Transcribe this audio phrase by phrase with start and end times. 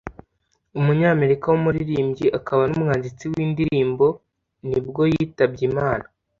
[0.79, 4.05] umunyamerika w’umuririmbyi akaba n’umwanditsi w’indirimbo
[4.67, 6.05] ni bwo yitabye Imana